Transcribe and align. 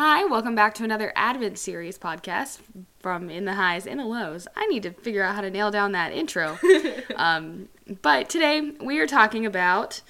Hi, 0.00 0.24
welcome 0.26 0.54
back 0.54 0.74
to 0.74 0.84
another 0.84 1.12
Advent 1.16 1.58
series 1.58 1.98
podcast 1.98 2.60
from 3.00 3.28
In 3.28 3.46
the 3.46 3.54
Highs 3.54 3.84
and 3.84 3.98
the 3.98 4.04
Lows. 4.04 4.46
I 4.54 4.64
need 4.66 4.84
to 4.84 4.92
figure 4.92 5.24
out 5.24 5.34
how 5.34 5.40
to 5.40 5.50
nail 5.50 5.72
down 5.72 5.90
that 5.90 6.12
intro. 6.12 6.56
um, 7.16 7.68
but 8.00 8.28
today 8.28 8.74
we 8.80 9.00
are 9.00 9.08
talking 9.08 9.44
about 9.44 10.00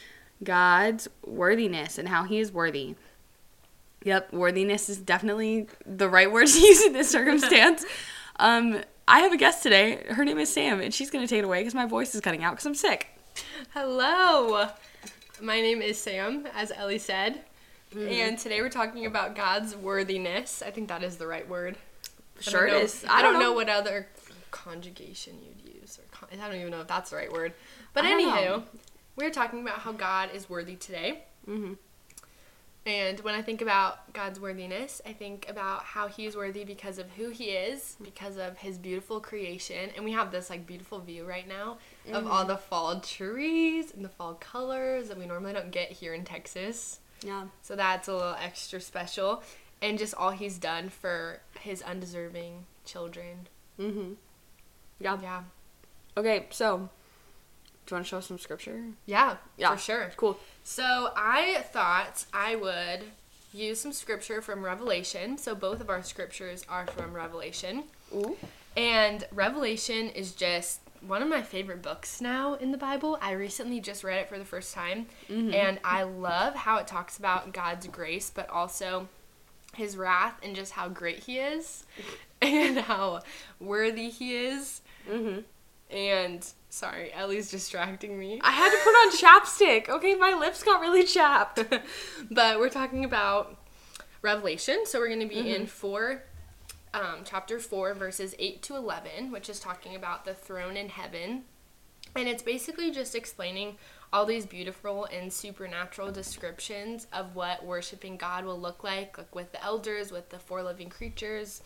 God's 0.45 1.09
worthiness 1.24 1.96
and 1.96 2.06
how 2.06 2.24
He 2.24 2.38
is 2.38 2.53
worthy. 2.53 2.96
Yep, 4.04 4.35
worthiness 4.35 4.90
is 4.90 4.98
definitely 4.98 5.68
the 5.86 6.11
right 6.11 6.30
word 6.30 6.48
to 6.48 6.61
use 6.66 6.84
in 6.84 6.93
this 6.93 7.09
circumstance. 7.09 7.86
um, 8.39 8.82
I 9.09 9.20
have 9.20 9.32
a 9.32 9.39
guest 9.39 9.62
today. 9.62 10.05
Her 10.11 10.23
name 10.23 10.36
is 10.36 10.52
Sam, 10.52 10.82
and 10.82 10.93
she's 10.93 11.09
going 11.11 11.25
to 11.25 11.29
take 11.29 11.39
it 11.39 11.46
away 11.46 11.61
because 11.61 11.75
my 11.75 11.86
voice 11.86 12.14
is 12.14 12.20
cutting 12.20 12.45
out 12.45 12.50
because 12.50 12.66
I'm 12.66 12.75
sick. 12.75 13.07
Hello. 13.73 14.68
My 15.41 15.62
name 15.62 15.80
is 15.80 15.98
Sam, 15.98 16.46
as 16.55 16.73
Ellie 16.77 16.98
said. 16.98 17.41
And 17.96 18.39
today 18.39 18.61
we're 18.61 18.68
talking 18.68 19.07
about 19.07 19.34
God's 19.34 19.75
worthiness. 19.75 20.62
I 20.62 20.71
think 20.71 20.89
that 20.89 21.02
is 21.02 21.16
the 21.16 21.27
right 21.27 21.48
word. 21.48 21.76
I 22.39 22.43
Sure 22.43 22.67
don't 22.67 22.76
know- 22.79 22.85
is. 22.85 23.04
I, 23.08 23.22
don't 23.22 23.39
know. 23.40 23.53
what 23.53 23.68
other 23.68 24.08
conjugation 24.50 25.39
you'd 25.43 25.75
use. 25.75 25.98
or 25.98 26.03
con- 26.11 26.29
I 26.40 26.46
don't 26.48 26.57
even 26.61 26.71
know 26.71 26.81
if 26.82 26.86
that's 26.86 27.11
the 27.11 27.17
right 27.17 27.32
word. 27.32 27.54
But 27.95 28.04
I 28.04 28.11
anywho, 28.12 28.45
know. 28.45 28.62
we're 29.17 29.31
talking 29.31 29.62
about 29.62 29.79
how 29.81 29.93
God 29.93 30.31
is 30.35 30.48
worthy 30.50 30.76
today. 30.76 31.25
hmm 31.46 31.75
And 32.84 33.20
when 33.20 33.34
I 33.34 33.41
think 33.42 33.62
about 33.62 34.12
God's 34.12 34.39
worthiness, 34.39 35.00
I 35.06 35.12
think 35.14 35.48
about 35.48 35.83
how 35.84 36.09
he 36.09 36.27
is 36.27 36.36
worthy 36.36 36.64
because 36.64 36.98
of 36.98 37.06
who 37.12 37.31
he 37.31 37.47
is, 37.47 37.97
because 38.03 38.36
of 38.36 38.59
his 38.59 38.77
beautiful 38.78 39.19
creation. 39.20 39.91
And 39.97 40.05
we 40.05 40.12
have 40.12 40.31
this 40.31 40.50
like 40.50 40.67
beautiful 40.67 41.00
view 41.00 41.25
right 41.25 41.48
now 41.48 41.78
of 42.12 42.27
all 42.27 42.45
the 42.45 42.56
fall 42.59 43.00
trees 43.00 43.92
and 43.95 44.05
the 44.05 44.09
fall 44.11 44.34
colors 44.34 45.09
that 45.09 45.19
we 45.19 45.25
normally 45.27 45.55
don't 45.55 45.70
get 45.70 45.91
here 45.91 46.12
in 46.14 46.25
Texas. 46.25 47.00
Yeah. 47.22 47.45
So 47.62 47.77
that's 47.77 48.08
a 48.08 48.12
little 48.12 48.36
extra 48.42 48.81
special. 48.81 49.42
And 49.81 49.98
just 49.98 50.14
all 50.14 50.31
he's 50.31 50.59
done 50.59 50.89
for 50.89 51.41
his 51.61 51.83
undeserving 51.83 52.64
children. 52.84 53.48
Mm 53.79 53.92
hmm. 53.92 54.12
Yeah. 55.01 55.19
Yeah. 55.23 55.42
Okay, 56.17 56.47
so 56.51 56.77
do 57.87 57.92
you 57.92 57.95
want 57.97 58.05
to 58.07 58.09
show 58.09 58.19
us 58.19 58.27
some 58.27 58.39
scripture? 58.39 58.83
Yeah, 59.07 59.37
Yeah. 59.57 59.73
for 59.75 59.79
sure. 59.81 60.12
Cool. 60.17 60.39
So 60.65 61.12
I 61.17 61.65
thought 61.73 62.25
I 62.34 62.57
would 62.57 63.05
use 63.53 63.81
some 63.81 63.92
scripture 63.92 64.42
from 64.42 64.64
Revelation. 64.64 65.39
So 65.39 65.55
both 65.55 65.81
of 65.81 65.89
our 65.89 66.03
scriptures 66.03 66.64
are 66.69 66.87
from 66.89 67.12
Revelation. 67.14 67.85
Ooh. 68.12 68.37
And 68.77 69.25
Revelation 69.33 70.11
is 70.11 70.33
just 70.33 70.81
one 71.07 71.23
of 71.23 71.29
my 71.29 71.43
favorite 71.43 71.83
books 71.83 72.21
now 72.21 72.55
in 72.55 72.73
the 72.73 72.79
Bible. 72.79 73.19
I 73.21 73.33
recently 73.33 73.81
just 73.81 74.05
read 74.05 74.19
it 74.19 74.29
for 74.29 74.39
the 74.39 74.45
first 74.45 74.75
time. 74.75 75.07
And 75.55 75.79
I 75.85 76.03
love 76.03 76.55
how 76.55 76.79
it 76.79 76.87
talks 76.87 77.19
about 77.19 77.53
God's 77.53 77.87
grace, 77.87 78.31
but 78.31 78.49
also 78.51 79.09
his 79.75 79.97
wrath 79.97 80.39
and 80.43 80.57
just 80.57 80.73
how 80.73 80.89
great 80.89 81.21
he 81.21 81.39
is 81.39 81.85
and 82.43 82.79
how 82.79 83.21
worthy 83.61 84.11
he 84.11 84.37
is. 84.37 84.83
Mm-hmm. 85.11 85.41
And 85.91 86.47
sorry, 86.69 87.13
Ellie's 87.15 87.51
distracting 87.51 88.19
me. 88.19 88.41
I 88.43 88.51
had 88.51 88.71
to 88.71 88.79
put 88.85 88.91
on 88.91 89.13
chapstick. 89.13 89.89
Okay, 89.89 90.15
my 90.15 90.35
lips 90.35 90.63
got 90.63 90.81
really 90.81 91.05
chapped. 91.05 91.65
but 92.31 92.59
we're 92.59 92.69
talking 92.69 93.05
about 93.05 93.57
Revelation. 94.21 94.85
So 94.85 94.99
we're 94.99 95.09
going 95.09 95.21
to 95.21 95.27
be 95.27 95.55
in 95.55 95.67
four, 95.67 96.25
um, 96.94 97.20
chapter 97.25 97.58
four, 97.58 97.94
verses 97.94 98.34
eight 98.39 98.62
to 98.62 98.77
eleven, 98.77 99.31
which 99.31 99.48
is 99.48 99.61
talking 99.61 99.94
about 99.94 100.25
the 100.25 100.34
throne 100.34 100.77
in 100.77 100.89
heaven, 100.89 101.45
and 102.17 102.28
it's 102.28 102.42
basically 102.42 102.91
just 102.91 103.14
explaining 103.14 103.77
all 104.11 104.25
these 104.25 104.47
beautiful 104.47 105.05
and 105.12 105.30
supernatural 105.30 106.11
descriptions 106.11 107.06
of 107.12 107.34
what 107.34 107.64
worshiping 107.64 108.17
God 108.17 108.45
will 108.47 108.58
look 108.58 108.83
like, 108.83 109.19
like 109.19 109.34
with 109.34 109.53
the 109.53 109.62
elders, 109.62 110.11
with 110.11 110.30
the 110.30 110.39
four 110.39 110.62
living 110.62 110.89
creatures, 110.89 111.61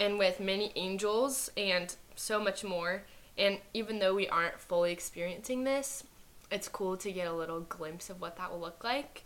and 0.00 0.18
with 0.18 0.40
many 0.40 0.72
angels, 0.76 1.50
and 1.58 1.94
so 2.16 2.42
much 2.42 2.64
more. 2.64 3.02
And 3.36 3.58
even 3.74 3.98
though 3.98 4.14
we 4.14 4.26
aren't 4.28 4.58
fully 4.58 4.92
experiencing 4.92 5.64
this, 5.64 6.04
it's 6.50 6.68
cool 6.68 6.96
to 6.96 7.12
get 7.12 7.28
a 7.28 7.32
little 7.32 7.60
glimpse 7.60 8.08
of 8.08 8.20
what 8.20 8.36
that 8.36 8.50
will 8.50 8.60
look 8.60 8.82
like. 8.82 9.24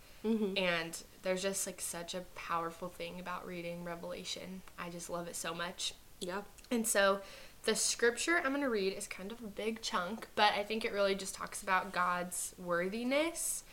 And 0.57 1.03
there's 1.23 1.43
just 1.43 1.67
like 1.67 1.81
such 1.81 2.15
a 2.15 2.25
powerful 2.35 2.89
thing 2.89 3.21
about 3.21 3.47
reading 3.47 3.85
Revelation. 3.85 4.63
I 4.79 4.91
just 4.91 5.09
love 5.09 5.29
it 5.29 5.37
so 5.37 5.55
much. 5.55 5.95
Yeah. 6.21 6.43
And 6.71 6.87
so 6.87 7.21
the 7.65 7.75
scripture 7.77 8.39
I'm 8.39 8.53
going 8.53 8.63
to 8.63 8.69
read 8.69 8.93
is 8.93 9.07
kind 9.07 9.31
of 9.31 9.41
a 9.41 9.47
big 9.47 9.83
chunk, 9.83 10.29
but 10.35 10.53
I 10.55 10.65
think 10.65 10.85
it 10.85 10.93
really 10.93 11.15
just 11.15 11.35
talks 11.35 11.63
about 11.63 11.93
God's 11.93 12.55
worthiness. 12.59 13.65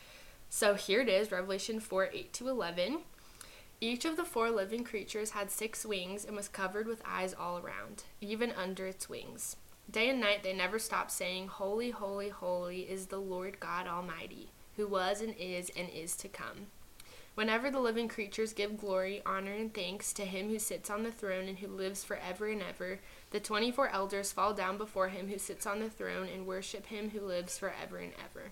So 0.48 0.74
here 0.74 1.00
it 1.00 1.08
is 1.08 1.32
Revelation 1.32 1.80
4 1.80 2.10
8 2.12 2.32
to 2.34 2.48
11. 2.48 2.98
Each 3.80 4.04
of 4.04 4.16
the 4.16 4.24
four 4.24 4.50
living 4.50 4.84
creatures 4.84 5.30
had 5.30 5.50
six 5.50 5.86
wings 5.86 6.24
and 6.24 6.36
was 6.36 6.48
covered 6.48 6.86
with 6.86 7.02
eyes 7.06 7.32
all 7.32 7.58
around, 7.58 8.04
even 8.20 8.52
under 8.52 8.86
its 8.86 9.08
wings. 9.08 9.56
Day 9.90 10.10
and 10.10 10.20
night 10.20 10.42
they 10.42 10.52
never 10.52 10.78
stopped 10.78 11.10
saying, 11.10 11.48
Holy, 11.48 11.90
holy, 11.90 12.28
holy 12.28 12.80
is 12.82 13.06
the 13.06 13.20
Lord 13.20 13.58
God 13.58 13.86
Almighty, 13.86 14.50
who 14.76 14.86
was 14.86 15.22
and 15.22 15.34
is 15.38 15.70
and 15.74 15.88
is 15.88 16.14
to 16.16 16.28
come. 16.28 16.66
Whenever 17.34 17.70
the 17.70 17.80
living 17.80 18.08
creatures 18.08 18.52
give 18.52 18.76
glory, 18.76 19.22
honor, 19.24 19.52
and 19.52 19.72
thanks 19.72 20.12
to 20.12 20.24
him 20.24 20.48
who 20.48 20.58
sits 20.58 20.90
on 20.90 21.04
the 21.04 21.12
throne 21.12 21.48
and 21.48 21.58
who 21.58 21.68
lives 21.68 22.04
forever 22.04 22.48
and 22.48 22.62
ever, 22.62 22.98
the 23.30 23.40
24 23.40 23.88
elders 23.88 24.32
fall 24.32 24.52
down 24.52 24.76
before 24.76 25.08
him 25.08 25.28
who 25.28 25.38
sits 25.38 25.66
on 25.66 25.78
the 25.78 25.88
throne 25.88 26.28
and 26.32 26.46
worship 26.46 26.86
him 26.86 27.10
who 27.10 27.20
lives 27.20 27.56
forever 27.56 27.98
and 27.98 28.12
ever. 28.24 28.50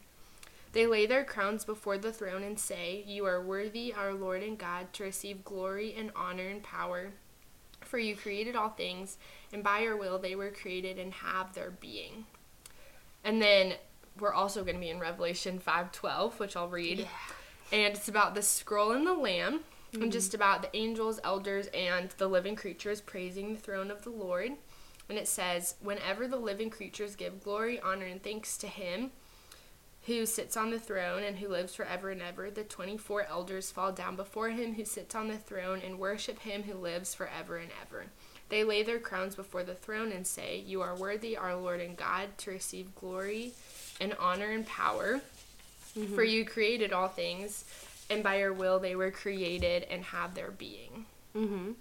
They 0.72 0.87
lay 0.87 1.06
their 1.06 1.25
crowns 1.25 1.65
before 1.65 1.99
the 1.99 2.12
throne 2.12 2.43
and 2.43 2.59
say, 2.59 3.03
You 3.06 3.25
are 3.25 3.43
worthy, 3.43 3.93
our 3.93 4.15
Lord 4.15 4.43
and 4.43 4.59
God, 4.59 4.93
to 4.94 5.05
receive 5.05 5.44
glory 5.44 5.94
and 5.99 6.12
honor 6.15 6.47
and 6.49 6.62
power. 6.62 7.12
For 7.81 7.99
you 7.99 8.15
created 8.15 8.55
all 8.55 8.71
things, 8.71 9.17
and 9.53 9.62
by 9.62 9.81
your 9.81 9.97
will 9.97 10.19
they 10.19 10.34
were 10.34 10.50
created 10.50 10.99
and 10.99 11.12
have 11.15 11.55
their 11.55 11.71
being. 11.71 12.27
And 13.25 13.41
then 13.41 13.75
we're 14.21 14.33
also 14.33 14.62
going 14.62 14.77
to 14.77 14.81
be 14.81 14.91
in 14.91 15.00
Revelation 15.00 15.59
5:12, 15.59 16.38
which 16.38 16.56
I'll 16.56 16.69
read. 16.69 17.09
And 17.73 17.95
it's 17.95 18.09
about 18.09 18.34
the 18.34 18.43
scroll 18.43 18.93
and 18.93 19.06
the 19.06 19.15
lamb, 19.15 19.61
and 19.93 20.03
mm-hmm. 20.03 20.11
just 20.11 20.34
about 20.34 20.62
the 20.62 20.77
angels, 20.77 21.21
elders, 21.25 21.67
and 21.69 22.11
the 22.19 22.29
living 22.29 22.56
creatures 22.56 23.01
praising 23.01 23.55
the 23.55 23.61
throne 23.61 23.91
of 23.91 24.03
the 24.03 24.11
Lord. 24.11 24.53
And 25.09 25.19
it 25.19 25.29
says, 25.29 25.75
Whenever 25.81 26.27
the 26.27 26.37
living 26.37 26.71
creatures 26.71 27.17
give 27.17 27.43
glory, 27.43 27.81
honor, 27.81 28.06
and 28.06 28.23
thanks 28.23 28.56
to 28.59 28.67
him 28.67 29.11
who 30.06 30.25
sits 30.25 30.56
on 30.56 30.71
the 30.71 30.79
throne 30.79 31.23
and 31.23 31.37
who 31.37 31.49
lives 31.49 31.75
forever 31.75 32.11
and 32.11 32.23
ever, 32.23 32.51
the 32.51 32.65
24 32.65 33.27
elders 33.29 33.71
fall 33.71 33.93
down 33.93 34.17
before 34.17 34.49
him 34.49 34.75
who 34.75 34.85
sits 34.85 35.15
on 35.15 35.29
the 35.29 35.37
throne 35.37 35.81
and 35.85 35.99
worship 35.99 36.39
him 36.41 36.62
who 36.62 36.75
lives 36.75 37.15
forever 37.15 37.59
and 37.59 37.71
ever. 37.83 38.06
They 38.49 38.65
lay 38.65 38.83
their 38.83 38.99
crowns 38.99 39.35
before 39.35 39.65
the 39.65 39.75
throne 39.75 40.11
and 40.12 40.27
say, 40.27 40.62
You 40.65 40.81
are 40.81 40.97
worthy, 40.97 41.37
our 41.37 41.55
Lord 41.55 41.81
and 41.81 41.97
God, 41.97 42.39
to 42.39 42.50
receive 42.50 42.95
glory 42.95 43.53
and 44.00 44.15
honor 44.19 44.50
and 44.50 44.67
power. 44.67 45.21
For 46.15 46.23
you 46.25 46.45
created 46.45 46.93
all 46.93 47.09
things, 47.09 47.65
and 48.11 48.23
by 48.23 48.39
your 48.39 48.53
will 48.53 48.79
they 48.79 48.95
were 48.97 49.11
created 49.11 49.85
and 49.91 50.03
have 50.05 50.35
their 50.35 50.51
being. 50.51 51.07
Mm-hmm. 51.37 51.73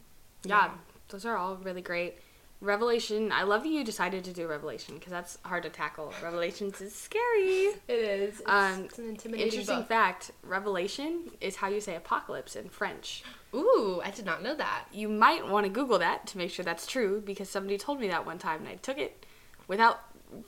Yeah, 0.43 0.71
those 1.09 1.25
are 1.25 1.37
all 1.37 1.55
really 1.57 1.81
great. 1.81 2.15
Revelation, 2.59 3.31
I 3.31 3.43
love 3.43 3.61
that 3.61 3.69
you 3.69 3.83
decided 3.83 4.23
to 4.23 4.33
do 4.33 4.47
Revelation 4.47 4.95
because 4.95 5.11
that's 5.11 5.37
hard 5.43 5.61
to 5.63 5.69
tackle. 5.69 6.11
Revelations 6.23 6.81
is 6.81 6.95
scary. 6.95 7.67
It 7.87 7.99
is. 7.99 8.39
It's, 8.39 8.49
Um, 8.49 8.85
it's 8.85 8.97
an 8.97 9.09
intimidating 9.09 9.47
Interesting 9.51 9.77
book. 9.79 9.87
fact 9.87 10.31
Revelation 10.41 11.29
is 11.39 11.57
how 11.57 11.67
you 11.67 11.79
say 11.79 11.95
apocalypse 11.95 12.55
in 12.55 12.69
French. 12.69 13.23
Ooh, 13.53 14.01
I 14.03 14.09
did 14.09 14.25
not 14.25 14.41
know 14.41 14.55
that. 14.55 14.85
You 14.91 15.07
might 15.07 15.47
want 15.47 15.65
to 15.67 15.71
Google 15.71 15.99
that 15.99 16.25
to 16.27 16.37
make 16.39 16.49
sure 16.49 16.65
that's 16.65 16.87
true 16.87 17.21
because 17.23 17.47
somebody 17.47 17.77
told 17.77 17.99
me 17.99 18.07
that 18.07 18.25
one 18.25 18.39
time 18.39 18.61
and 18.61 18.69
I 18.69 18.75
took 18.75 18.97
it 18.97 19.23
without 19.67 19.99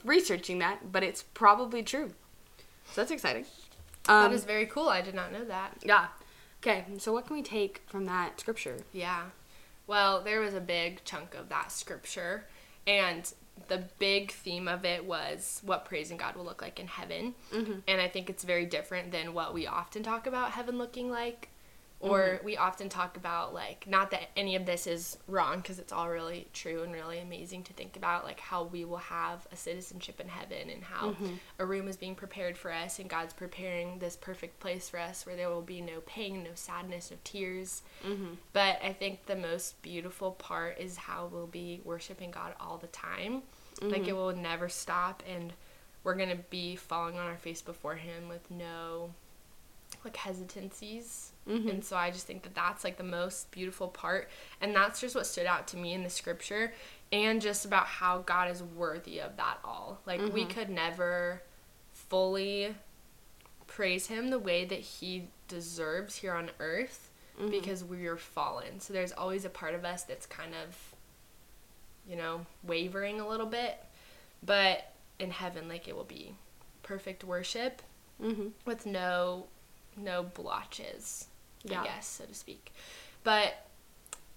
researching 0.04 0.58
that, 0.58 0.90
but 0.90 1.04
it's 1.04 1.22
probably 1.22 1.84
true. 1.84 2.10
So 2.92 3.00
that's 3.02 3.12
exciting. 3.12 3.44
Um, 4.10 4.22
that 4.30 4.32
is 4.34 4.44
very 4.44 4.66
cool. 4.66 4.88
I 4.88 5.00
did 5.02 5.14
not 5.14 5.32
know 5.32 5.44
that. 5.44 5.76
yeah. 5.84 6.08
Okay, 6.62 6.84
so 6.98 7.12
what 7.12 7.26
can 7.26 7.36
we 7.36 7.42
take 7.42 7.82
from 7.86 8.04
that 8.06 8.38
scripture? 8.38 8.76
Yeah. 8.92 9.24
Well, 9.86 10.22
there 10.22 10.40
was 10.40 10.52
a 10.54 10.60
big 10.60 11.02
chunk 11.04 11.34
of 11.34 11.48
that 11.48 11.72
scripture, 11.72 12.44
and 12.86 13.32
the 13.68 13.84
big 13.98 14.30
theme 14.30 14.68
of 14.68 14.84
it 14.84 15.04
was 15.04 15.62
what 15.64 15.84
praising 15.84 16.16
God 16.16 16.36
will 16.36 16.44
look 16.44 16.60
like 16.62 16.78
in 16.78 16.86
heaven. 16.86 17.34
Mhm. 17.52 17.82
And 17.88 18.00
I 18.00 18.08
think 18.08 18.28
it's 18.30 18.44
very 18.44 18.66
different 18.66 19.10
than 19.10 19.32
what 19.34 19.54
we 19.54 19.66
often 19.66 20.02
talk 20.02 20.26
about 20.26 20.52
heaven 20.52 20.76
looking 20.78 21.10
like. 21.10 21.48
Or 22.02 22.20
mm-hmm. 22.20 22.46
we 22.46 22.56
often 22.56 22.88
talk 22.88 23.18
about, 23.18 23.52
like, 23.52 23.86
not 23.86 24.10
that 24.12 24.30
any 24.34 24.56
of 24.56 24.64
this 24.64 24.86
is 24.86 25.18
wrong, 25.26 25.58
because 25.58 25.78
it's 25.78 25.92
all 25.92 26.08
really 26.08 26.48
true 26.54 26.82
and 26.82 26.94
really 26.94 27.18
amazing 27.18 27.62
to 27.64 27.74
think 27.74 27.94
about, 27.94 28.24
like, 28.24 28.40
how 28.40 28.64
we 28.64 28.86
will 28.86 28.96
have 28.96 29.46
a 29.52 29.56
citizenship 29.56 30.18
in 30.18 30.26
heaven 30.26 30.70
and 30.70 30.82
how 30.82 31.10
mm-hmm. 31.10 31.34
a 31.58 31.66
room 31.66 31.88
is 31.88 31.98
being 31.98 32.14
prepared 32.14 32.56
for 32.56 32.72
us, 32.72 32.98
and 32.98 33.10
God's 33.10 33.34
preparing 33.34 33.98
this 33.98 34.16
perfect 34.16 34.60
place 34.60 34.88
for 34.88 34.98
us 34.98 35.26
where 35.26 35.36
there 35.36 35.50
will 35.50 35.60
be 35.60 35.82
no 35.82 36.00
pain, 36.06 36.42
no 36.42 36.50
sadness, 36.54 37.10
no 37.10 37.18
tears. 37.22 37.82
Mm-hmm. 38.02 38.32
But 38.54 38.80
I 38.82 38.94
think 38.94 39.26
the 39.26 39.36
most 39.36 39.82
beautiful 39.82 40.30
part 40.30 40.78
is 40.78 40.96
how 40.96 41.28
we'll 41.30 41.46
be 41.46 41.82
worshiping 41.84 42.30
God 42.30 42.54
all 42.58 42.78
the 42.78 42.86
time. 42.86 43.42
Like 43.82 44.02
it 44.02 44.06
mm-hmm. 44.06 44.16
will 44.16 44.34
never 44.34 44.70
stop, 44.70 45.22
and 45.28 45.52
we're 46.02 46.14
gonna 46.14 46.36
be 46.48 46.76
falling 46.76 47.18
on 47.18 47.26
our 47.26 47.36
face 47.36 47.60
before 47.60 47.96
Him 47.96 48.28
with 48.28 48.50
no 48.50 49.10
like 50.04 50.16
hesitancies. 50.16 51.32
Mhm. 51.48 51.68
And 51.70 51.84
so 51.84 51.96
I 51.96 52.10
just 52.10 52.26
think 52.26 52.42
that 52.44 52.54
that's 52.54 52.84
like 52.84 52.96
the 52.96 53.02
most 53.02 53.50
beautiful 53.50 53.88
part. 53.88 54.28
And 54.60 54.74
that's 54.74 55.00
just 55.00 55.14
what 55.14 55.26
stood 55.26 55.46
out 55.46 55.66
to 55.68 55.76
me 55.76 55.92
in 55.92 56.02
the 56.02 56.10
scripture 56.10 56.72
and 57.12 57.40
just 57.42 57.64
about 57.64 57.86
how 57.86 58.18
God 58.18 58.50
is 58.50 58.62
worthy 58.62 59.20
of 59.20 59.36
that 59.36 59.58
all. 59.64 60.00
Like 60.06 60.20
we 60.20 60.44
Mhm. 60.44 60.50
could 60.50 60.70
never 60.70 61.42
fully 61.92 62.74
praise 63.66 64.06
him 64.08 64.28
the 64.30 64.38
way 64.38 64.64
that 64.64 64.80
he 64.80 65.28
deserves 65.48 66.16
here 66.16 66.32
on 66.34 66.50
earth 66.60 67.10
Mhm. 67.38 67.50
because 67.50 67.84
we 67.84 68.06
are 68.06 68.16
fallen. 68.16 68.80
So 68.80 68.92
there's 68.92 69.12
always 69.12 69.44
a 69.44 69.50
part 69.50 69.74
of 69.74 69.84
us 69.84 70.02
that's 70.04 70.26
kind 70.26 70.54
of 70.54 70.94
you 72.06 72.16
know, 72.16 72.44
wavering 72.64 73.20
a 73.20 73.28
little 73.28 73.46
bit. 73.46 73.78
But 74.42 74.90
in 75.18 75.30
heaven 75.30 75.68
like 75.68 75.86
it 75.86 75.94
will 75.94 76.02
be 76.04 76.34
perfect 76.82 77.22
worship 77.22 77.82
Mhm. 78.20 78.52
with 78.64 78.86
no 78.86 79.46
no 80.02 80.22
blotches, 80.22 81.26
Yeah. 81.62 81.82
I 81.82 81.84
guess, 81.84 82.06
so 82.06 82.24
to 82.24 82.34
speak. 82.34 82.72
But 83.24 83.54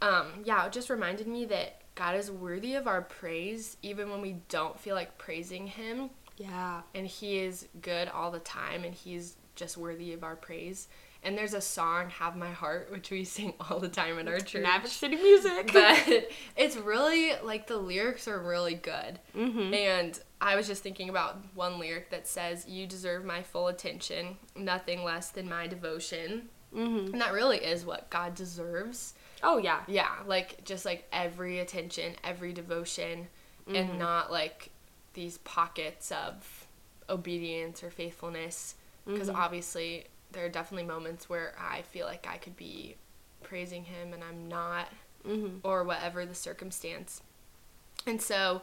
um, 0.02 0.28
yeah, 0.44 0.66
it 0.66 0.74
just 0.74 0.90
reminded 0.90 1.28
me 1.28 1.46
that 1.46 1.82
God 1.96 2.16
is 2.16 2.30
worthy 2.30 2.76
of 2.76 2.88
our 2.88 3.02
praise 3.02 3.78
even 3.82 4.10
when 4.10 4.22
we 4.22 4.38
don't 4.50 4.78
feel 4.80 4.96
like 4.96 5.18
praising 5.18 5.68
him 5.68 6.10
Yeah. 6.38 6.82
and 6.94 7.08
he 7.08 7.38
is 7.40 7.68
good 7.82 8.10
all 8.10 8.32
the 8.32 8.40
time 8.40 8.84
and 8.84 8.94
he's 8.94 9.36
just 9.56 9.78
worthy 9.78 10.14
of 10.14 10.24
our 10.24 10.36
praise. 10.36 10.88
And 11.24 11.38
there's 11.38 11.54
a 11.54 11.62
song, 11.62 12.10
Have 12.10 12.36
My 12.36 12.52
Heart, 12.52 12.90
which 12.92 13.10
we 13.10 13.24
sing 13.38 13.54
all 13.60 13.80
the 13.80 13.88
time 13.90 14.20
in 14.20 14.28
our 14.28 14.40
church. 14.40 14.64
Maverick 14.64 14.92
City 14.92 15.16
Music. 15.16 15.72
But 15.74 16.30
it's 16.58 16.76
really 16.76 17.34
like 17.44 17.68
the 17.68 17.78
lyrics 17.78 18.28
are 18.28 18.40
really 18.40 18.76
good. 18.76 19.20
Mhm. 19.36 19.74
And 19.74 20.20
I 20.42 20.56
was 20.56 20.68
just 20.68 20.84
thinking 20.84 21.10
about 21.10 21.38
one 21.56 21.80
lyric 21.80 22.10
that 22.10 22.28
says, 22.28 22.68
You 22.68 22.86
deserve 22.88 23.24
my 23.26 23.42
full 23.44 23.68
attention, 23.68 24.38
nothing 24.56 25.04
less 25.04 25.30
than 25.30 25.48
my 25.50 25.68
devotion. 25.68 26.50
Mhm. 26.76 27.14
And 27.14 27.22
that 27.22 27.34
really 27.34 27.58
is 27.58 27.86
what 27.86 28.10
God 28.10 28.36
deserves. 28.36 29.14
Oh 29.42 29.58
yeah. 29.58 29.82
Yeah, 29.88 30.10
like 30.26 30.64
just 30.66 30.86
like 30.86 31.08
every 31.12 31.60
attention, 31.60 32.16
every 32.24 32.54
devotion, 32.54 33.28
and 33.68 33.98
not 34.00 34.32
like 34.32 34.70
these 35.14 35.38
pockets 35.40 36.12
of 36.12 36.68
obedience 37.10 37.84
or 37.84 37.92
faithfulness. 37.92 38.76
Because 39.06 39.30
obviously, 39.30 40.06
there 40.34 40.46
are 40.46 40.50
definitely 40.50 40.86
moments 40.88 41.30
where 41.30 41.54
I 41.60 41.84
feel 41.84 42.06
like 42.06 42.28
I 42.30 42.38
could 42.38 42.58
be 42.58 42.96
praising 43.44 43.86
Him 43.86 44.14
and 44.14 44.24
I'm 44.24 44.48
not 44.48 44.90
Mhm. 45.26 45.62
or 45.64 45.84
whatever 45.84 46.26
the 46.26 46.36
circumstance. 46.36 47.22
And 48.06 48.22
so, 48.22 48.62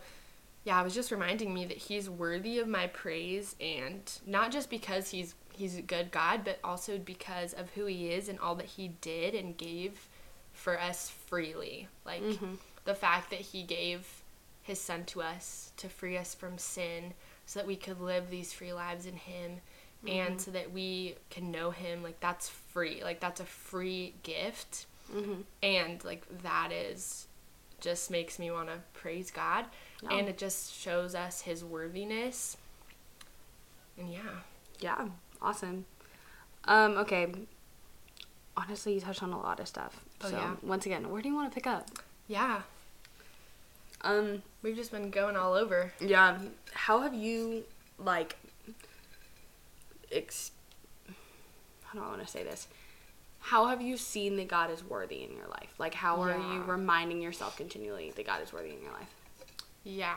yeah, 0.65 0.79
it 0.81 0.85
was 0.85 0.95
just 0.95 1.11
reminding 1.11 1.55
me 1.55 1.65
that 1.65 1.77
he's 1.79 2.11
worthy 2.11 2.59
of 2.59 2.69
my 2.69 2.87
praise 2.89 3.57
and 3.61 4.03
not 4.27 4.53
just 4.53 4.69
because 4.71 5.11
he's 5.11 5.35
he's 5.53 5.77
a 5.77 5.83
good 5.83 6.11
God, 6.11 6.43
but 6.45 6.59
also 6.65 6.97
because 6.99 7.53
of 7.53 7.71
who 7.73 7.85
he 7.85 8.11
is 8.11 8.29
and 8.31 8.39
all 8.39 8.55
that 8.55 8.65
he 8.67 8.89
did 8.89 9.35
and 9.35 9.57
gave 9.59 10.09
for 10.55 10.81
us 10.81 11.11
freely. 11.11 11.87
Like 12.05 12.23
Mhm. 12.23 12.59
the 12.85 12.95
fact 12.95 13.29
that 13.31 13.41
he 13.41 13.63
gave 13.63 14.23
his 14.63 14.81
son 14.81 15.05
to 15.07 15.21
us 15.23 15.73
to 15.77 15.89
free 15.89 16.17
us 16.17 16.35
from 16.35 16.57
sin 16.57 17.13
so 17.45 17.59
that 17.59 17.67
we 17.67 17.77
could 17.77 18.01
live 18.01 18.31
these 18.31 18.53
free 18.55 18.73
lives 18.73 19.05
in 19.07 19.17
him 19.17 19.61
and 20.09 20.41
so 20.41 20.51
that 20.53 20.73
we 20.73 21.15
can 21.31 21.51
know 21.51 21.71
him 21.71 22.03
like 22.03 22.19
that's 22.21 22.49
free. 22.49 23.03
Like 23.03 23.21
that's 23.21 23.41
a 23.41 23.45
free 23.45 24.15
gift 24.23 24.87
Mhm. 25.13 25.43
and 25.63 26.03
like 26.05 26.25
that 26.43 26.71
is 26.73 27.27
just 27.81 28.11
makes 28.11 28.39
me 28.39 28.51
want 28.51 28.69
to 28.69 28.79
praise 28.95 29.31
God 29.31 29.65
Yeah. 30.03 30.13
and 30.13 30.29
it 30.29 30.39
just 30.39 30.73
shows 30.75 31.15
us 31.15 31.41
his 31.43 31.65
worthiness 31.65 32.57
and 33.99 34.11
yeah 34.13 34.21
Yeah. 34.81 35.09
Awesome. 35.43 35.85
Um. 36.65 36.97
Okay. 36.99 37.33
Honestly, 38.57 38.95
you 38.95 39.01
touched 39.01 39.23
on 39.23 39.33
a 39.33 39.39
lot 39.41 39.59
of 39.61 39.67
stuff. 39.69 40.05
Oh, 40.23 40.29
so 40.31 40.37
yeah. 40.37 40.57
once 40.63 40.85
again, 40.87 41.09
where 41.11 41.23
do 41.23 41.29
you 41.29 41.35
want 41.35 41.51
to 41.51 41.55
pick 41.55 41.67
up? 41.67 41.89
yeah 42.29 42.63
Um. 44.03 44.43
we've 44.63 44.77
just 44.77 44.91
been 44.93 45.11
going 45.11 45.37
all 45.37 45.55
over 45.55 45.93
Yeah. 46.01 46.39
How 46.73 47.01
have 47.01 47.15
you 47.15 47.65
like? 47.99 48.37
Ex- 50.13 50.51
how 51.85 51.99
do 51.99 52.05
I 52.05 52.09
want 52.09 52.21
to 52.21 52.27
say 52.27 52.43
this? 52.45 52.69
How 53.41 53.67
have 53.67 53.81
you 53.81 53.97
seen 53.97 54.37
that 54.37 54.49
God 54.49 54.71
is 54.71 54.85
worthy 54.85 55.23
in 55.23 55.35
your 55.35 55.47
life? 55.49 55.75
Like, 55.79 55.95
how 55.95 56.21
are 56.21 56.37
you 56.37 56.63
reminding 56.67 57.23
yourself 57.23 57.57
continually 57.57 58.13
that 58.15 58.27
God 58.27 58.43
is 58.43 58.53
worthy 58.53 58.71
in 58.75 58.83
your 58.83 58.93
life? 58.93 59.09
yeah 59.83 60.17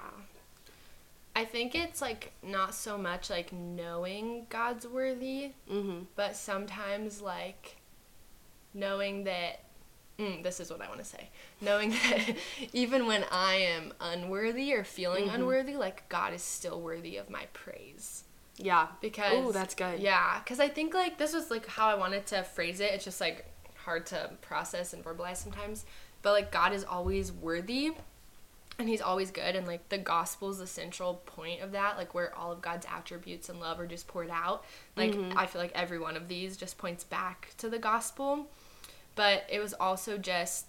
I 1.36 1.45
think 1.45 1.74
it's 1.74 2.01
like 2.01 2.34
not 2.44 2.75
so 2.75 2.98
much 2.98 3.30
like 3.30 3.51
knowing 3.54 4.45
God's 4.50 4.86
worthy 4.86 5.51
Mm-hmm. 5.72 6.00
but 6.18 6.36
sometimes 6.36 7.22
like 7.22 7.78
knowing 8.74 9.24
that 9.24 9.62
mm, 10.19 10.44
this 10.44 10.60
is 10.60 10.69
what 10.69 10.81
I 10.81 10.88
want 10.89 11.00
to 11.00 11.06
say 11.06 11.30
knowing 11.62 11.89
that 12.10 12.36
even 12.74 13.07
when 13.07 13.24
I 13.31 13.54
am 13.56 13.94
unworthy 14.01 14.74
or 14.74 14.84
feeling 14.84 15.30
Mhm. 15.30 15.36
unworthy 15.36 15.75
like 15.78 16.07
God 16.10 16.34
is 16.34 16.42
still 16.44 16.81
worthy 16.81 17.16
of 17.16 17.30
my 17.30 17.46
praise 17.54 18.25
Yeah. 18.58 18.88
because 19.02 19.34
Oh, 19.36 19.52
that's 19.52 19.76
good. 19.76 20.00
yeah 20.00 20.40
because 20.40 20.60
I 20.60 20.70
think 20.70 20.94
like 20.94 21.18
this 21.18 21.34
was 21.34 21.50
like 21.50 21.66
how 21.68 21.88
I 21.88 21.96
wanted 21.96 22.26
to 22.28 22.44
phrase 22.44 22.80
it 22.80 22.92
it's 22.94 23.04
just 23.04 23.20
like 23.22 23.46
hard 23.78 24.06
to 24.08 24.30
process 24.42 24.94
and 24.94 25.04
verbalize 25.04 25.38
sometimes 25.38 25.86
but 26.22 26.32
like 26.34 26.52
God 26.52 26.72
is 26.74 26.84
always 26.84 27.32
worthy 27.32 27.92
and 28.80 28.88
he's 28.90 29.02
always 29.02 29.30
good 29.32 29.56
and 29.56 29.68
like 29.68 29.90
the 29.90 29.98
gospel 29.98 30.50
is 30.50 30.58
the 30.60 30.68
central 30.68 31.16
point 31.26 31.62
of 31.62 31.72
that 31.74 31.98
like 31.98 32.16
where 32.16 32.36
all 32.36 32.52
of 32.52 32.60
god's 32.60 32.88
attributes 32.88 33.48
and 33.50 33.60
love 33.60 33.80
are 33.80 33.86
just 33.86 34.08
poured 34.08 34.32
out 34.32 34.66
like 34.98 35.12
Mhm. 35.12 35.36
i 35.36 35.46
feel 35.46 35.62
like 35.62 35.72
every 35.76 36.00
one 36.00 36.18
of 36.18 36.28
these 36.28 36.58
just 36.58 36.80
points 36.80 37.04
back 37.04 37.50
to 37.60 37.70
the 37.70 37.78
gospel 37.78 38.48
but 39.14 39.46
it 39.48 39.60
was 39.60 39.76
also 39.76 40.18
just 40.18 40.66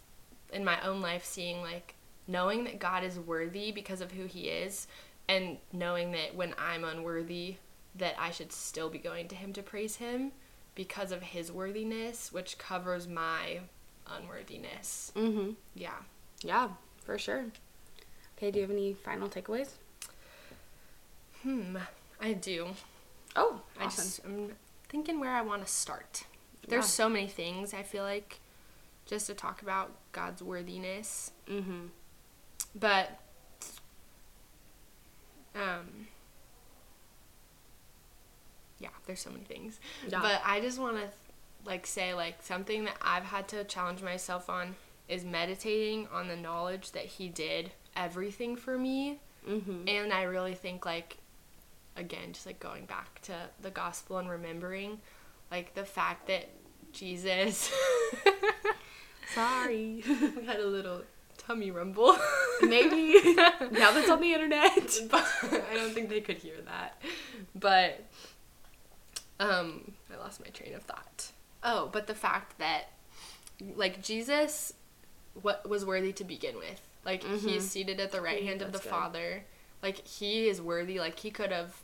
in 0.53 0.67
my 0.67 0.79
own 0.83 1.01
life 1.01 1.25
seeing 1.25 1.63
like 1.63 1.95
knowing 2.27 2.65
that 2.65 2.79
god 2.79 3.05
is 3.05 3.19
worthy 3.19 3.73
because 3.73 4.03
of 4.03 4.13
who 4.13 4.27
he 4.27 4.49
is 4.51 4.87
and 5.27 5.57
knowing 5.73 6.13
that 6.13 6.35
when 6.35 6.55
i'm 6.59 6.85
unworthy 6.85 7.57
that 7.94 8.14
i 8.19 8.31
should 8.31 8.52
still 8.52 8.88
be 8.91 8.99
going 8.99 9.29
to 9.29 9.35
him 9.35 9.52
to 9.52 9.62
praise 9.62 9.96
him 9.96 10.32
because 10.75 11.12
of 11.12 11.23
his 11.23 11.52
worthiness 11.52 12.32
which 12.32 12.58
covers 12.58 13.06
my 13.06 13.61
unworthiness 14.06 15.12
Mm-hmm. 15.17 15.50
yeah 15.75 15.99
Yeah, 16.43 16.69
for 17.05 17.17
sure. 17.19 17.46
Okay, 18.37 18.50
do 18.50 18.58
you 18.58 18.62
have 18.67 18.70
any 18.70 18.93
final 18.94 19.29
takeaways? 19.29 19.70
Hmm, 21.43 21.76
I 22.20 22.32
do. 22.32 22.69
Oh, 23.37 23.61
I 23.81 23.85
awesome. 23.85 24.05
just 24.05 24.25
I'm 24.25 24.52
thinking 24.88 25.20
where 25.20 25.31
I 25.35 25.41
want 25.43 25.64
to 25.64 25.73
start. 25.73 26.25
There's 26.69 26.85
Yeah. 26.85 26.88
so 27.05 27.08
many 27.08 27.29
things 27.29 27.73
I 27.73 27.82
feel 27.82 28.02
like 28.05 28.41
just 29.06 29.26
to 29.29 29.35
talk 29.35 29.62
about 29.62 29.93
God's 30.12 30.43
worthiness, 30.43 31.31
mm-hmm. 31.49 31.86
but 32.74 33.20
um 35.55 36.08
yeah, 38.79 38.89
there's 39.06 39.20
so 39.20 39.31
many 39.31 39.44
things. 39.44 39.79
Yeah. 40.08 40.20
But 40.20 40.41
I 40.44 40.61
just 40.61 40.79
want 40.79 40.96
to 40.96 41.08
like 41.67 41.87
say 41.87 42.15
like 42.15 42.43
something 42.43 42.84
that 42.84 42.96
I've 43.03 43.25
had 43.25 43.49
to 43.49 43.65
challenge 43.65 44.03
myself 44.03 44.51
on 44.51 44.75
is 45.08 45.25
meditating 45.25 46.08
on 46.13 46.29
the 46.29 46.37
knowledge 46.37 46.93
that 46.93 47.05
he 47.05 47.29
did 47.29 47.70
everything 47.96 48.56
for 48.56 48.79
me 48.79 49.19
Mm-hmm. 49.49 49.87
and 49.89 50.11
I 50.11 50.23
really 50.23 50.55
think 50.55 50.87
like 50.87 51.19
again, 51.96 52.32
just 52.32 52.46
like 52.46 52.58
going 52.61 52.87
back 52.87 53.20
to 53.23 53.34
the 53.61 53.70
gospel 53.70 54.17
and 54.17 54.27
remembering 54.31 55.01
like 55.51 55.75
the 55.75 55.84
fact 55.84 56.29
that 56.29 56.49
Jesus 56.93 57.70
Sorry. 59.34 60.03
we 60.06 60.44
had 60.46 60.61
a 60.61 60.67
little 60.67 61.03
tummy 61.39 61.70
rumble. 61.70 62.17
Maybe. 62.63 63.15
now 63.34 63.91
that's 63.93 64.08
on 64.08 64.20
the 64.20 64.32
internet. 64.32 64.99
but 65.11 65.27
I 65.43 65.75
don't 65.75 65.93
think 65.93 66.08
they 66.08 66.20
could 66.20 66.39
hear 66.39 66.56
that. 66.67 67.01
But 67.55 68.01
um 69.41 69.93
I 70.12 70.17
lost 70.17 70.41
my 70.41 70.48
train 70.48 70.74
of 70.74 70.82
thought. 70.82 71.32
Oh, 71.62 71.88
but 71.93 72.06
the 72.06 72.14
fact 72.14 72.58
that 72.58 72.91
like 73.76 74.03
Jesus 74.03 74.72
what 75.41 75.69
was 75.69 75.84
worthy 75.84 76.12
to 76.12 76.24
begin 76.24 76.56
with. 76.56 76.81
Like 77.05 77.22
Mhm. 77.22 77.38
he's 77.41 77.69
seated 77.69 77.98
at 78.00 78.12
the 78.12 78.20
right 78.20 78.43
Ooh, 78.43 78.46
hand 78.46 78.62
of 78.62 78.72
the 78.72 78.79
good. 78.79 78.88
Father. 78.88 79.44
Like 79.82 80.06
he 80.06 80.48
is 80.48 80.60
worthy. 80.62 80.98
Like 81.00 81.19
he 81.19 81.31
could 81.31 81.50
have 81.53 81.81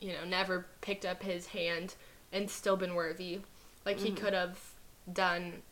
you 0.00 0.12
know, 0.14 0.24
never 0.24 0.66
picked 0.80 1.04
up 1.04 1.22
his 1.22 1.48
hand 1.48 1.94
and 2.32 2.50
still 2.50 2.76
been 2.76 2.94
worthy. 2.96 3.40
Like 3.86 4.00
he 4.00 4.10
Mhm. 4.10 4.16
could 4.16 4.32
have 4.32 4.58
done 5.12 5.62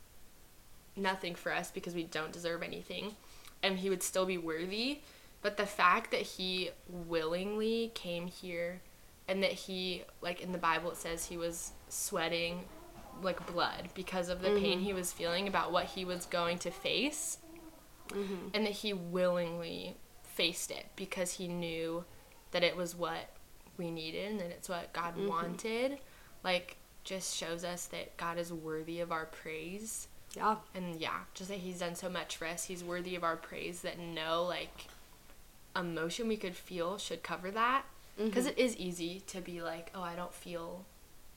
nothing 0.95 1.35
for 1.35 1.53
us 1.53 1.71
because 1.71 1.95
we 1.95 2.05
don't 2.05 2.33
deserve 2.33 2.63
anything 2.63 3.17
and 3.63 3.79
he 3.79 3.91
would 3.91 4.03
still 4.03 4.27
be 4.27 4.39
worthy. 4.39 5.01
But 5.43 5.57
the 5.57 5.67
fact 5.67 6.11
that 6.11 6.23
he 6.23 6.71
willingly 6.89 7.91
came 7.95 8.27
here 8.27 8.83
and 9.31 9.43
that 9.43 9.53
he, 9.53 10.03
like 10.21 10.41
in 10.43 10.53
the 10.53 10.59
Bible, 10.59 10.91
it 10.91 10.97
says 10.97 11.25
he 11.27 11.37
was 11.37 11.73
sweating 11.89 12.65
like 13.23 13.47
blood 13.53 13.89
because 13.95 14.29
of 14.29 14.41
the 14.43 14.49
pain 14.59 14.81
Mhm. 14.81 14.85
he 14.85 14.93
was 14.93 15.13
feeling 15.13 15.47
about 15.47 15.71
what 15.73 15.87
he 15.87 16.05
was 16.05 16.27
going 16.27 16.59
to 16.59 16.71
face, 16.71 17.39
Mm-hmm. 18.09 18.49
and 18.55 18.67
that 18.67 18.73
he 18.73 18.93
willingly 18.93 19.97
faced 20.25 20.71
it 20.71 20.87
because 20.97 21.35
he 21.35 21.47
knew 21.49 22.05
that 22.51 22.63
it 22.65 22.77
was 22.77 22.95
what 22.97 23.31
we 23.77 23.91
needed 23.91 24.31
and 24.33 24.41
that 24.41 24.51
it's 24.51 24.69
what 24.69 24.93
God 24.93 25.15
Mhm. 25.17 25.29
wanted. 25.29 26.01
Like, 26.43 26.77
just 27.05 27.37
shows 27.37 27.63
us 27.65 27.87
that 27.87 28.17
God 28.17 28.37
is 28.39 28.53
worthy 28.53 29.01
of 29.01 29.13
our 29.13 29.27
praise. 29.27 30.09
Yeah. 30.35 30.57
And 30.75 31.01
yeah, 31.01 31.25
just 31.35 31.51
that 31.51 31.59
He's 31.59 31.79
done 31.81 31.95
so 31.95 32.09
much 32.09 32.37
for 32.37 32.47
us. 32.47 32.65
He's 32.65 32.83
worthy 32.85 33.15
of 33.17 33.23
our 33.25 33.37
praise. 33.37 33.83
That 33.83 33.99
no 33.99 34.45
like 34.45 34.87
emotion 35.77 36.27
we 36.29 36.37
could 36.37 36.57
feel 36.57 36.99
should 36.99 37.23
cover 37.23 37.51
that. 37.53 37.85
Because 38.17 38.47
Mhm. 38.47 38.57
is 38.59 38.77
easy 38.77 39.21
to 39.29 39.41
be 39.41 39.63
like, 39.63 39.91
oh, 39.95 40.03
I 40.03 40.15
don't 40.17 40.35
feel 40.35 40.85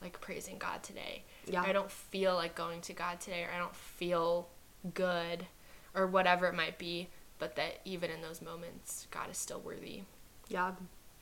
like 0.02 0.20
praising 0.20 0.58
God 0.58 0.84
today. 0.84 1.24
Yeah. 1.46 1.62
I 1.64 1.72
don't 1.72 1.90
feel 1.92 2.36
like 2.36 2.56
going 2.56 2.82
to 2.82 2.94
God 2.94 3.20
today, 3.22 3.44
or 3.46 3.52
I 3.52 3.58
don't 3.58 3.76
feel 3.76 4.50
good, 4.94 5.48
or 5.94 6.08
whatever 6.08 6.48
it 6.48 6.54
might 6.56 6.78
be. 6.78 7.10
But 7.40 7.56
that 7.56 7.80
even 7.86 8.10
in 8.12 8.22
those 8.22 8.42
moments, 8.42 9.08
God 9.12 9.30
is 9.32 9.38
still 9.38 9.60
worthy 9.60 10.04
Yeah. 10.50 10.74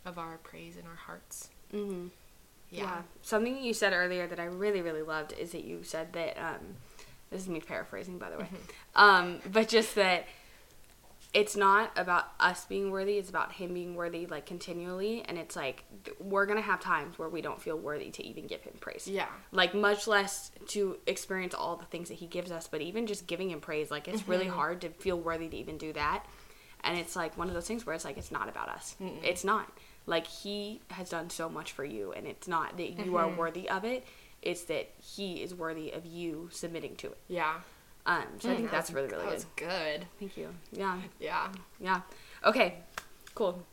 of 0.05 0.17
our 0.17 0.37
praise 0.39 0.77
in 0.77 0.85
our 0.87 0.95
hearts. 0.95 1.49
Mm-hmm. 1.73 2.07
Yeah. 2.69 3.03
Something 3.21 3.61
you 3.63 3.73
said 3.73 3.93
earlier 3.93 4.27
that 4.27 4.39
I 4.39 4.45
really, 4.45 4.81
really 4.81 5.01
loved 5.01 5.33
is 5.33 5.51
that 5.51 5.63
you 5.63 5.83
said 5.83 6.13
that, 6.13 6.37
um, 6.37 6.75
this 7.29 7.41
is 7.41 7.49
me 7.49 7.59
paraphrasing, 7.59 8.17
by 8.17 8.29
the 8.29 8.37
way, 8.37 8.49
um, 8.95 9.41
but 9.51 9.67
just 9.67 9.95
that 9.95 10.25
it's 11.33 11.55
not 11.55 11.91
about 11.95 12.25
us 12.39 12.65
being 12.65 12.91
worthy, 12.91 13.17
it's 13.17 13.29
about 13.29 13.53
Him 13.53 13.73
being 13.73 13.95
worthy, 13.95 14.25
like, 14.25 14.45
continually. 14.45 15.23
And 15.25 15.37
it's 15.37 15.55
like, 15.55 15.85
we're 16.19 16.45
going 16.45 16.57
to 16.57 16.63
have 16.63 16.81
times 16.81 17.17
where 17.17 17.29
we 17.29 17.41
don't 17.41 17.61
feel 17.61 17.77
worthy 17.77 18.09
to 18.11 18.25
even 18.25 18.47
give 18.47 18.61
Him 18.61 18.73
praise. 18.81 19.07
Yeah. 19.07 19.27
Like, 19.51 19.73
much 19.73 20.07
less 20.07 20.51
to 20.69 20.97
experience 21.07 21.53
all 21.53 21.77
the 21.77 21.85
things 21.85 22.09
that 22.09 22.15
He 22.15 22.27
gives 22.27 22.51
us, 22.51 22.67
but 22.67 22.81
even 22.81 23.07
just 23.07 23.27
giving 23.27 23.49
Him 23.49 23.61
praise, 23.61 23.89
like, 23.89 24.09
it's 24.09 24.27
really 24.27 24.45
mm-hmm. 24.45 24.55
hard 24.55 24.81
to 24.81 24.89
feel 24.89 25.17
worthy 25.17 25.47
to 25.47 25.55
even 25.55 25.77
do 25.77 25.93
that. 25.93 26.25
And 26.83 26.97
it's 26.97 27.15
like 27.15 27.37
one 27.37 27.47
of 27.47 27.53
those 27.53 27.67
things 27.67 27.85
where 27.85 27.95
it's 27.95 28.03
like, 28.03 28.17
it's 28.17 28.31
not 28.31 28.49
about 28.49 28.67
us. 28.67 28.95
It's 29.23 29.43
not. 29.45 29.71
Like, 30.05 30.27
He 30.27 30.81
has 30.89 31.09
done 31.11 31.29
so 31.29 31.47
much 31.47 31.71
for 31.71 31.85
you, 31.85 32.11
and 32.11 32.27
it's 32.27 32.47
not 32.47 32.75
that 32.75 33.05
you 33.05 33.15
are 33.15 33.27
mm-hmm. 33.27 33.37
worthy 33.37 33.69
of 33.69 33.85
it, 33.85 34.05
it's 34.41 34.63
that 34.65 34.89
He 34.99 35.41
is 35.43 35.55
worthy 35.55 35.91
of 35.91 36.05
you 36.05 36.49
submitting 36.51 36.97
to 36.97 37.07
it. 37.07 37.17
Yeah. 37.29 37.61
Um, 38.05 38.23
so 38.39 38.49
I 38.51 38.55
think 38.55 38.67
Mm, 38.67 38.71
that's 38.71 38.89
that 38.89 38.95
really, 38.95 39.07
really 39.09 39.19
that 39.23 39.29
good. 39.29 39.33
was 39.35 39.45
good. 39.55 40.05
Thank 40.19 40.37
you. 40.37 40.49
Yeah, 40.71 40.99
Yeah. 41.19 41.51
yeah. 41.79 42.01
Okay, 42.43 42.75
cool. 43.35 43.63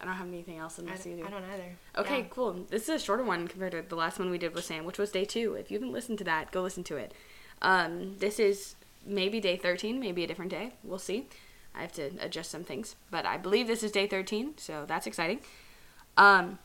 I 0.00 0.04
don't 0.04 0.14
have 0.14 0.28
anything 0.28 0.58
else 0.58 0.78
unless 0.78 1.04
you 1.06 1.16
do. 1.16 1.26
I 1.26 1.30
don't 1.30 1.44
either. 1.44 1.76
Okay, 1.98 2.18
Yeah. 2.20 2.26
cool. 2.30 2.52
This 2.70 2.84
is 2.84 2.88
a 2.88 2.98
shorter 2.98 3.24
one 3.24 3.46
compared 3.48 3.72
to 3.72 3.82
the 3.82 3.96
last 3.96 4.18
one 4.18 4.30
we 4.30 4.38
did 4.38 4.54
with 4.54 4.64
Sam, 4.64 4.84
which 4.84 4.98
was 4.98 5.10
day 5.10 5.24
two. 5.24 5.54
If 5.54 5.70
you 5.70 5.78
haven't 5.78 5.92
listened 5.92 6.18
to 6.18 6.24
that, 6.24 6.50
go 6.50 6.62
listen 6.62 6.84
to 6.84 6.96
it. 6.96 7.12
Um, 7.60 8.16
this 8.18 8.38
is 8.40 8.74
maybe 9.04 9.40
day 9.40 9.56
13, 9.56 9.98
maybe 10.00 10.24
a 10.24 10.26
different 10.26 10.50
day. 10.50 10.72
We'll 10.82 10.98
see. 10.98 11.28
I 11.74 11.82
have 11.82 11.92
to 11.92 12.10
adjust 12.20 12.50
some 12.50 12.64
things, 12.64 12.96
but 13.10 13.24
I 13.26 13.36
believe 13.38 13.66
this 13.66 13.82
is 13.82 13.90
day 13.92 14.06
13, 14.06 14.54
so 14.58 14.84
that's 14.86 15.06
exciting. 15.06 15.40
Um, 16.16 16.58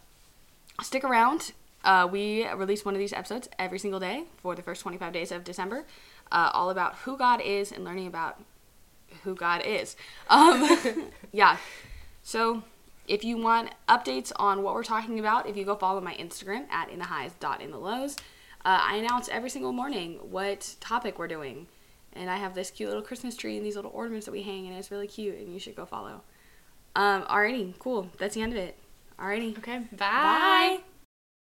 stick 0.82 1.04
around. 1.04 1.54
Uh, 1.84 2.08
we 2.12 2.48
release 2.50 2.84
one 2.84 2.94
of 2.96 3.00
these 3.00 3.14
episodes 3.14 3.48
every 3.58 3.80
single 3.80 4.00
day 4.00 4.26
for 4.38 4.56
the 4.56 4.62
first 4.62 4.82
25 4.82 5.14
days 5.14 5.32
of 5.32 5.44
December, 5.44 5.86
uh, 6.32 6.52
all 6.54 6.70
about 6.70 6.96
who 6.98 7.18
God 7.18 7.42
is 7.42 7.72
and 7.72 7.84
learning 7.84 8.08
about 8.08 8.42
who 9.24 9.36
God 9.36 9.66
is. 9.66 9.96
Um, 10.30 11.10
yeah. 11.32 11.58
So 12.24 12.64
if 13.08 13.24
you 13.24 13.38
want 13.38 13.72
updates 13.88 14.32
on 14.36 14.64
what 14.64 14.74
we're 14.74 14.84
talking 14.84 15.20
about, 15.20 15.48
if 15.48 15.56
you 15.56 15.64
go 15.64 15.76
follow 15.76 16.02
my 16.02 16.14
Instagram 16.16 16.70
at 16.70 16.90
in 16.90 17.00
the 17.00 17.06
highs 17.06 17.32
dot 17.40 17.62
in 17.62 17.72
the 17.72 17.78
lows, 17.78 18.16
uh, 18.66 18.80
I 18.82 18.98
announce 18.98 19.30
every 19.30 19.50
single 19.50 19.72
morning 19.72 20.20
what 20.30 20.76
topic 20.80 21.18
we're 21.18 21.28
doing. 21.28 21.68
And 22.14 22.30
I 22.30 22.38
have 22.38 22.56
this 22.56 22.72
cute 22.72 22.90
little 22.90 23.04
Christmas 23.04 23.36
tree 23.36 23.58
and 23.58 23.66
these 23.66 23.76
little 23.76 23.92
ornaments 23.94 24.26
that 24.26 24.32
we 24.32 24.42
hang, 24.42 24.68
and 24.68 24.76
it's 24.76 24.90
really 24.90 25.08
cute, 25.08 25.38
and 25.38 25.54
you 25.54 25.60
should 25.60 25.76
go 25.76 25.86
follow. 25.86 26.22
Um, 26.96 27.24
alrighty, 27.24 27.78
cool. 27.78 28.10
That's 28.18 28.34
the 28.34 28.42
end 28.42 28.54
of 28.54 28.58
it. 28.58 28.76
Alrighty. 29.20 29.58
Okay. 29.60 29.84
Bye. 29.96 30.80